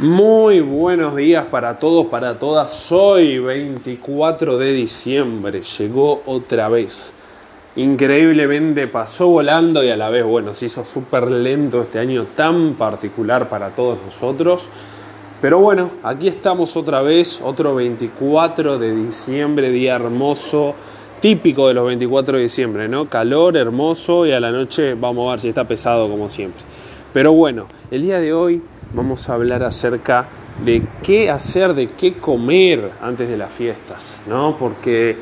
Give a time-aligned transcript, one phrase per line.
[0.00, 2.90] Muy buenos días para todos, para todas.
[2.90, 7.12] Hoy 24 de diciembre llegó otra vez.
[7.76, 12.76] Increíblemente pasó volando y a la vez, bueno, se hizo súper lento este año tan
[12.76, 14.68] particular para todos nosotros.
[15.42, 20.74] Pero bueno, aquí estamos otra vez, otro 24 de diciembre, día hermoso,
[21.20, 23.04] típico de los 24 de diciembre, ¿no?
[23.04, 26.62] Calor, hermoso y a la noche vamos a ver si está pesado como siempre.
[27.12, 28.62] Pero bueno, el día de hoy
[28.92, 30.26] vamos a hablar acerca
[30.64, 34.56] de qué hacer, de qué comer antes de las fiestas, ¿no?
[34.58, 35.16] Porque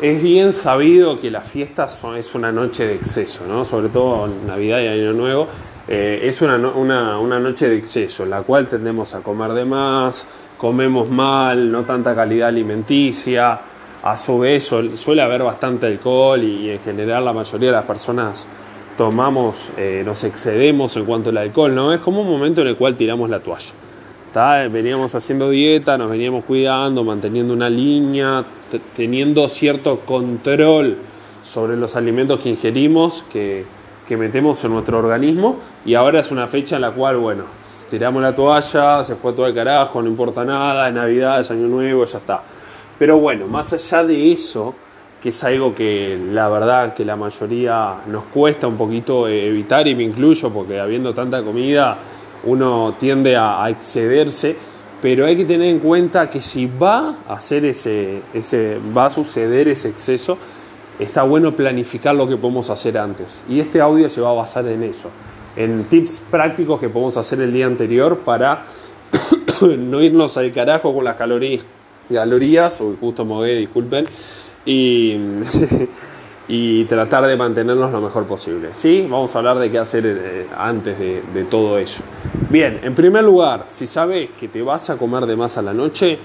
[0.00, 3.64] es bien sabido que las fiestas son, es una noche de exceso, ¿no?
[3.64, 5.48] Sobre todo Navidad y Año Nuevo.
[5.86, 9.64] Eh, es una, una, una, noche de exceso, en la cual tendemos a comer de
[9.64, 10.26] más,
[10.58, 13.58] comemos mal, no tanta calidad alimenticia,
[14.02, 18.46] a su vez suele haber bastante alcohol y en general la mayoría de las personas
[18.98, 21.92] tomamos, eh, nos excedemos en cuanto al alcohol, ¿no?
[21.94, 23.72] Es como un momento en el cual tiramos la toalla.
[24.68, 28.44] Veníamos haciendo dieta, nos veníamos cuidando, manteniendo una línea,
[28.94, 30.96] teniendo cierto control
[31.44, 33.64] sobre los alimentos que ingerimos, que,
[34.06, 37.44] que metemos en nuestro organismo, y ahora es una fecha en la cual, bueno,
[37.90, 41.68] tiramos la toalla, se fue todo el carajo, no importa nada, es Navidad, es Año
[41.68, 42.42] Nuevo, ya está.
[42.98, 44.74] Pero bueno, más allá de eso,
[45.20, 49.94] que es algo que la verdad que la mayoría nos cuesta un poquito evitar y
[49.94, 51.96] me incluyo porque habiendo tanta comida
[52.44, 54.56] uno tiende a, excederse,
[55.02, 59.10] pero hay que tener en cuenta que si va a hacer ese, ese, va a
[59.10, 60.38] suceder ese exceso,
[60.98, 63.40] está bueno planificar lo que podemos hacer antes.
[63.48, 65.10] Y este audio se va a basar en eso,
[65.56, 68.64] en tips prácticos que podemos hacer el día anterior para
[69.60, 71.64] no irnos al carajo con las calorías,
[72.12, 74.06] calorías o justo mogué, disculpen,
[76.48, 78.70] y, tratar de mantenernos lo mejor posible.
[78.72, 79.06] ¿sí?
[79.08, 82.02] Vamos a hablar de qué hacer eh, antes de, todo eso.
[82.48, 85.74] Bien, en primer lugar, si sabes que te vas a comer de más a la
[85.74, 86.18] noche, eh,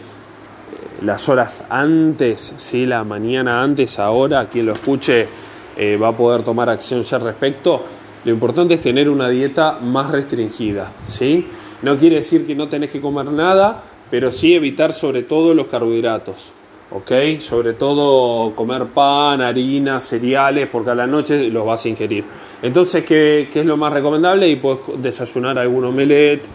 [1.01, 2.85] las horas antes, ¿sí?
[2.85, 5.27] la mañana antes, ahora, quien lo escuche
[5.75, 7.83] eh, va a poder tomar acción ya al respecto.
[8.25, 10.91] Lo importante es tener una dieta más restringida.
[11.07, 11.47] ¿sí?
[11.81, 15.67] No quiere decir que no tenés que comer nada, pero sí evitar sobre todo los
[15.67, 16.51] carbohidratos.
[16.93, 17.39] ¿Ok?
[17.39, 22.23] Sobre todo comer pan, harina, cereales, porque a la noche los vas a ingerir.
[22.61, 24.47] Entonces, ¿qué, es lo más recomendable?
[24.47, 26.45] Y puedes desayunar algún omelette,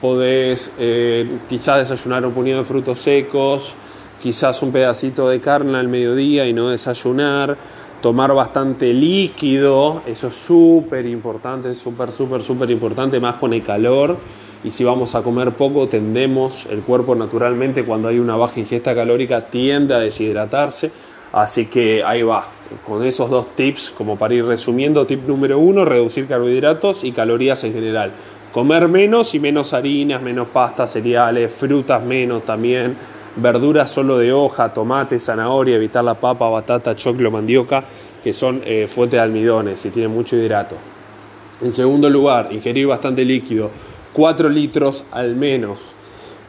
[0.00, 3.74] podés eh, quizás desayunar un puñado de frutos secos,
[4.22, 7.56] quizás un pedacito de carne al mediodía y no desayunar,
[8.02, 14.16] tomar bastante líquido, eso es súper importante, súper, súper, súper importante, más con el calor
[14.66, 18.96] y si vamos a comer poco tendemos, el cuerpo naturalmente cuando hay una baja ingesta
[18.96, 20.90] calórica tiende a deshidratarse,
[21.32, 22.48] así que ahí va,
[22.84, 27.62] con esos dos tips como para ir resumiendo, tip número uno, reducir carbohidratos y calorías
[27.62, 28.10] en general,
[28.52, 32.96] comer menos y menos harinas, menos pastas, cereales, frutas menos también,
[33.36, 37.84] verduras solo de hoja, tomate, zanahoria, evitar la papa, batata, choclo, mandioca,
[38.20, 40.74] que son eh, fuentes de almidones y tienen mucho hidrato.
[41.60, 43.70] En segundo lugar, ingerir bastante líquido,
[44.16, 45.92] 4 litros al menos.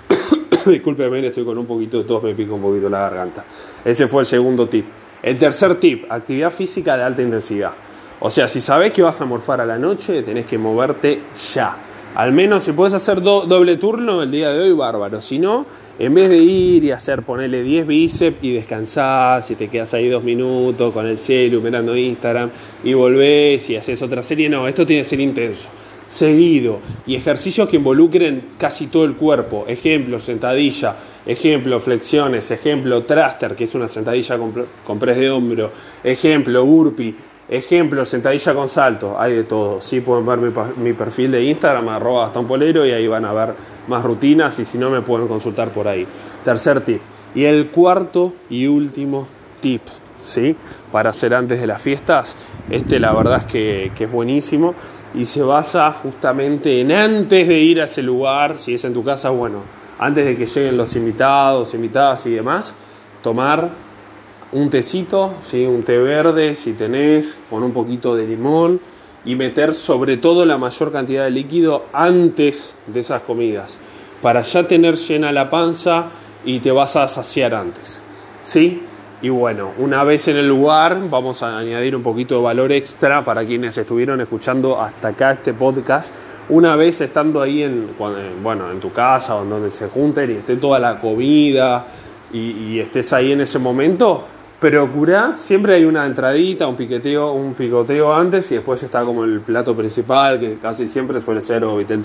[0.66, 3.44] Disculpenme, estoy con un poquito de tos, me pico un poquito la garganta.
[3.83, 4.85] Ese fue el segundo tip.
[5.22, 7.73] El tercer tip, actividad física de alta intensidad.
[8.22, 11.23] O sea, si sabes que vas a morfar a la noche, tenés que moverte
[11.53, 11.78] ya.
[12.16, 15.22] Al menos si puedes hacer doble turno el día de hoy, bárbaro.
[15.22, 15.66] Si no,
[15.99, 20.07] en vez de ir y hacer, ponerle 10 bíceps y descansar, si te quedas ahí
[20.07, 22.49] dos minutos con el celu mirando Instagram
[22.85, 25.67] y volvés y haces otra serie, no, esto tiene que ser intenso
[26.09, 29.66] seguido y ejercicios que involucren casi todo el cuerpo.
[29.68, 30.95] Ejemplo, sentadilla,
[31.25, 34.38] ejemplo, flexiones, ejemplo, thruster, que es una sentadilla
[34.85, 35.72] con, press de hombro,
[36.03, 37.16] ejemplo, burpee,
[37.50, 39.81] ejemplo, sentadilla con salto, hay de todo.
[39.81, 40.40] Sí, pueden ver
[40.78, 43.53] mi, perfil de Instagram, arroba Gastón Polero, y ahí van a ver
[43.88, 46.07] más rutinas y si no me pueden consultar por ahí.
[46.44, 47.01] Tercer tip.
[47.35, 49.28] Y el cuarto y último
[49.62, 49.81] tip,
[50.22, 50.55] ¿sí?
[50.91, 52.35] Para hacer antes de las fiestas,
[52.69, 54.75] este la verdad es que, es buenísimo
[55.13, 59.03] y se basa justamente en antes de ir a ese lugar, si es en tu
[59.03, 59.61] casa, bueno,
[59.99, 62.73] antes de que lleguen los invitados, invitadas y demás,
[63.23, 63.69] tomar
[64.52, 65.66] un tecito, ¿sí?
[65.66, 68.79] un té verde si tenés, con un poquito de limón
[69.25, 73.78] y meter sobre todo la mayor cantidad de líquido antes de esas comidas,
[74.22, 76.05] para ya tener llena la panza
[76.46, 78.02] y te vas a saciar antes.
[78.43, 78.81] ¿Sí?
[79.19, 83.23] Y bueno, una vez en el lugar, vamos a añadir un poquito de valor extra
[83.23, 86.14] para quienes estuvieron escuchando hasta acá este podcast.
[86.49, 87.90] Una vez estando ahí en,
[88.43, 91.87] bueno, en tu casa o en donde se junten y esté toda la comida
[92.31, 94.23] y, estés ahí en ese momento,
[94.59, 99.41] procura, siempre hay una entradita, un piqueteo, un picoteo antes y después está como el
[99.41, 102.02] plato principal, que casi siempre suele ser o vitel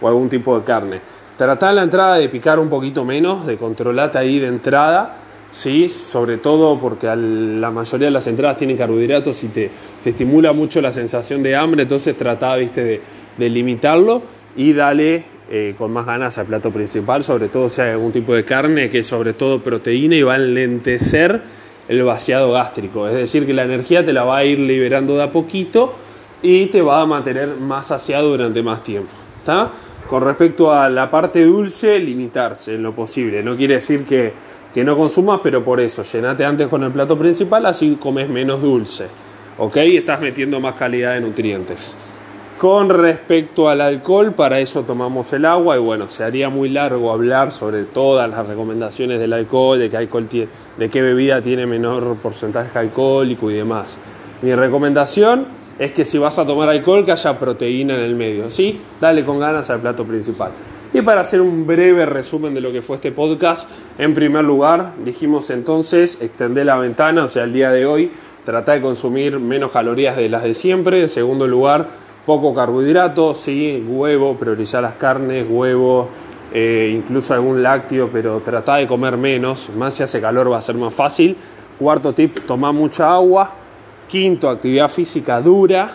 [0.00, 1.00] o algún tipo de carne
[1.36, 5.16] Tratá la entrada de picar un poquito menos, de controlarte ahí de entrada,
[5.50, 5.88] ¿sí?
[5.88, 9.70] sobre todo porque la mayoría de las entradas tienen carbohidratos y te,
[10.04, 13.00] estimula mucho la sensación de hambre, entonces tratá ¿viste?
[13.38, 14.22] De, limitarlo
[14.56, 18.34] y dale eh, con más ganas al plato principal, sobre todo si hay algún tipo
[18.34, 21.42] de carne que es sobre todo proteína y va a enlentecer
[21.88, 25.22] el vaciado gástrico, es decir, que la energía te la va a ir liberando de
[25.22, 25.94] a poquito
[26.42, 29.12] y te va a mantener más saciado durante más tiempo.
[30.08, 33.42] Con respecto a la parte dulce, limitarse en lo posible.
[33.42, 34.32] No quiere decir que,
[34.76, 38.60] que no consumas, pero por eso, llenate antes con el plato principal, así comes menos
[38.60, 39.06] dulce.
[39.56, 39.78] ¿Ok?
[39.78, 41.96] Estás metiendo más calidad de nutrientes.
[42.58, 47.10] Con respecto al alcohol, para eso tomamos el agua y bueno, se haría muy largo
[47.10, 51.64] hablar sobre todas las recomendaciones del alcohol, de qué, alcohol tiene, de qué bebida tiene
[51.64, 53.96] menor porcentaje alcohólico y demás.
[54.42, 55.46] Mi recomendación
[55.78, 58.78] es que si vas a tomar alcohol que haya proteína en el medio, ¿sí?
[59.00, 60.50] Dale con ganas al plato principal.
[60.96, 64.94] Y para hacer un breve resumen de lo que fue este podcast, en primer lugar
[65.04, 68.10] dijimos entonces extender la ventana, o sea, el día de hoy
[68.46, 71.02] trata de consumir menos calorías de las de siempre.
[71.02, 71.86] En segundo lugar,
[72.24, 76.08] poco carbohidrato, sí, huevo, priorizar las carnes, huevo,
[76.54, 80.62] eh, incluso algún lácteo, pero trata de comer menos, más si hace calor va a
[80.62, 81.36] ser más fácil.
[81.78, 83.52] Cuarto tip, toma mucha agua
[84.08, 85.90] Quinto, actividad física dura.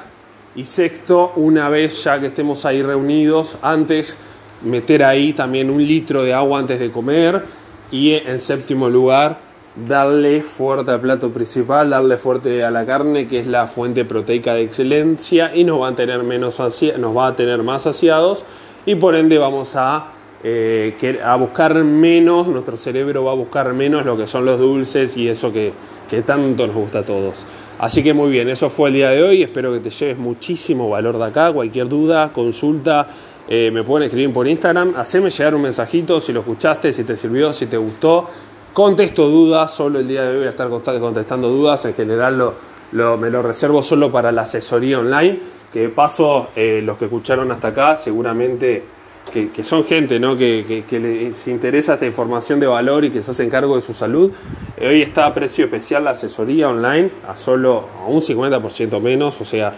[0.56, 4.20] Y sexto, una vez ya que estemos ahí reunidos, antes
[4.64, 7.44] meter ahí también un litro de agua antes de comer.
[7.92, 9.38] Y en séptimo lugar,
[9.76, 14.54] darle fuerte al plato principal, darle fuerte a la carne, que es la fuente proteica
[14.54, 16.60] de excelencia, y nos va a tener, menos
[16.98, 18.46] nos va a tener más saciados.
[18.86, 20.08] Y por ende vamos a,
[20.44, 25.16] eh, a buscar menos, nuestro cerebro va a buscar menos lo que son los dulces
[25.18, 25.72] y eso que,
[26.10, 27.46] que tanto nos gusta a todos.
[27.80, 29.42] Así que muy bien, eso fue el día de hoy.
[29.42, 31.52] Espero que te lleves muchísimo valor de acá.
[31.52, 33.08] Cualquier duda, consulta,
[33.48, 34.94] eh, me pueden escribir por Instagram.
[34.96, 38.28] Haceme llegar un mensajito si lo escuchaste, si te sirvió, si te gustó.
[38.74, 41.84] Contesto dudas, solo el día de hoy voy a estar contestando dudas.
[41.86, 42.54] En general
[42.92, 45.40] me lo reservo solo para la asesoría online.
[45.72, 48.84] Que de paso, eh, los que escucharon hasta acá, seguramente
[49.32, 50.38] que, son gente ¿no?
[50.38, 54.32] que, les interesa esta información de valor y que se hacen cargo de su salud.
[54.78, 59.46] Eh, hoy está a precio especial la asesoría online, a solo un 50% menos, o
[59.46, 59.74] sea,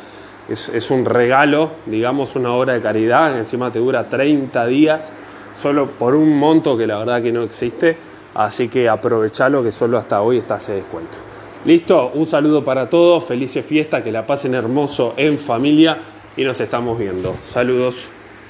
[0.49, 5.11] es, un regalo, digamos, una hora de caridad, encima te dura 30 días,
[5.53, 7.97] solo por un monto que la verdad que no existe,
[8.35, 11.17] así que aprovechalo que solo hasta hoy está ese descuento.
[11.65, 15.97] Listo, un saludo para todos, felices fiestas, que la pasen hermoso en familia
[16.35, 17.33] y nos estamos viendo.
[17.45, 18.09] Saludos.